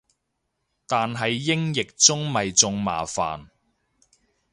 [0.87, 3.49] 但係英譯中咪仲麻煩